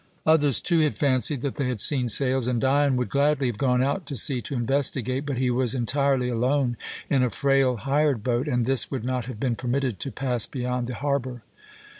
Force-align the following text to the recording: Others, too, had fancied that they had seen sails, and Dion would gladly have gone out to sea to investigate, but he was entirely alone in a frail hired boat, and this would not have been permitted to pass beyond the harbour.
Others, 0.25 0.61
too, 0.61 0.79
had 0.79 0.95
fancied 0.95 1.41
that 1.41 1.57
they 1.57 1.67
had 1.67 1.79
seen 1.79 2.09
sails, 2.09 2.47
and 2.47 2.59
Dion 2.59 2.95
would 2.95 3.09
gladly 3.11 3.45
have 3.45 3.59
gone 3.59 3.83
out 3.83 4.07
to 4.07 4.15
sea 4.15 4.41
to 4.41 4.55
investigate, 4.55 5.27
but 5.27 5.37
he 5.37 5.51
was 5.51 5.75
entirely 5.75 6.27
alone 6.27 6.75
in 7.07 7.21
a 7.21 7.29
frail 7.29 7.75
hired 7.77 8.23
boat, 8.23 8.47
and 8.47 8.65
this 8.65 8.89
would 8.89 9.03
not 9.03 9.25
have 9.25 9.39
been 9.39 9.55
permitted 9.55 9.99
to 9.99 10.11
pass 10.11 10.47
beyond 10.47 10.87
the 10.87 10.95
harbour. 10.95 11.43